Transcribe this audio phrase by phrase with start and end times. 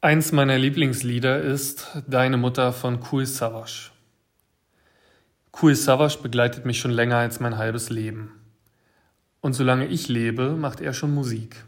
[0.00, 3.90] Eins meiner Lieblingslieder ist Deine Mutter von Kool Savas.
[5.50, 8.30] Kool Savas begleitet mich schon länger als mein halbes Leben.
[9.40, 11.64] Und solange ich lebe, macht er schon Musik.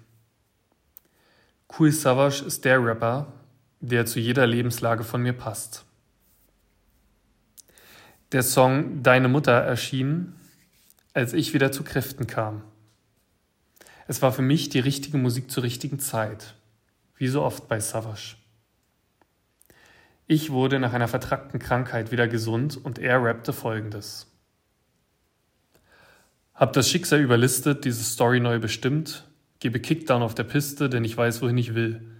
[1.66, 3.33] Kool Savas ist der Rapper,
[3.80, 5.85] der zu jeder Lebenslage von mir passt.
[8.31, 10.37] Der Song Deine Mutter erschien,
[11.15, 12.62] als ich wieder zu Kräften kam.
[14.06, 16.55] Es war für mich die richtige Musik zur richtigen Zeit
[17.20, 18.37] wie so oft bei Savage.
[20.27, 24.27] Ich wurde nach einer vertrackten Krankheit wieder gesund und er rappte folgendes.
[26.55, 29.28] Hab das Schicksal überlistet, diese Story neu bestimmt,
[29.59, 32.11] gebe Kickdown auf der Piste, denn ich weiß, wohin ich will.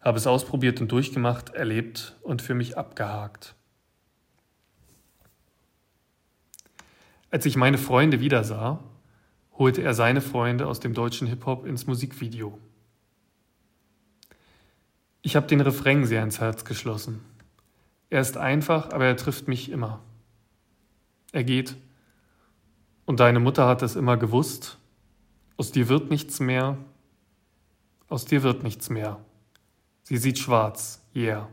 [0.00, 3.56] Habe es ausprobiert und durchgemacht, erlebt und für mich abgehakt.
[7.32, 8.84] Als ich meine Freunde wiedersah,
[9.58, 12.60] holte er seine Freunde aus dem deutschen Hip-Hop ins Musikvideo.
[15.26, 17.24] Ich habe den Refrain sehr ins Herz geschlossen.
[18.10, 20.00] Er ist einfach, aber er trifft mich immer.
[21.32, 21.76] Er geht.
[23.06, 24.76] Und deine Mutter hat es immer gewusst.
[25.56, 26.76] Aus dir wird nichts mehr.
[28.10, 29.18] Aus dir wird nichts mehr.
[30.02, 31.02] Sie sieht schwarz.
[31.16, 31.48] Yeah.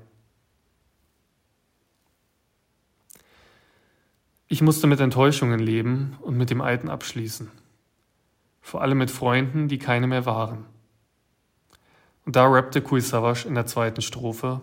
[4.50, 7.50] Ich musste mit Enttäuschungen leben und mit dem Alten abschließen.
[8.60, 10.66] Vor allem mit Freunden, die keine mehr waren.
[12.26, 14.62] Und da rappte Kui Savas in der zweiten Strophe.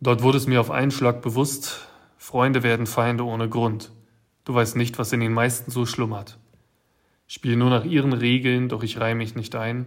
[0.00, 3.92] Dort wurde es mir auf einen Schlag bewusst, Freunde werden Feinde ohne Grund.
[4.44, 6.38] Du weißt nicht, was in den meisten so schlummert.
[7.26, 9.86] Spiel nur nach ihren Regeln, doch ich reihe mich nicht ein.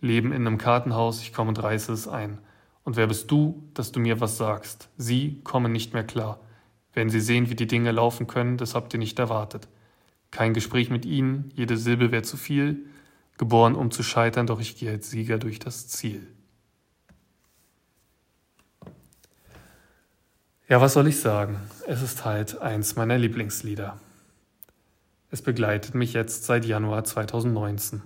[0.00, 2.38] Leben in einem Kartenhaus, ich komme und reiße es ein.
[2.84, 4.88] Und wer bist du, dass du mir was sagst?
[4.96, 6.40] Sie kommen nicht mehr klar.
[6.92, 9.68] Wenn sie sehen, wie die Dinge laufen können, das habt ihr nicht erwartet.
[10.30, 12.86] Kein Gespräch mit ihnen, jede Silbe wäre zu viel.
[13.38, 16.26] Geboren, um zu scheitern, doch ich gehe als Sieger durch das Ziel.
[20.68, 21.58] Ja, was soll ich sagen?
[21.86, 23.98] Es ist halt eins meiner Lieblingslieder.
[25.30, 28.02] Es begleitet mich jetzt seit Januar 2019.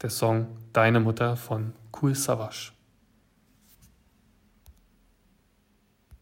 [0.00, 2.72] Der Song Deine Mutter von Kool Savas.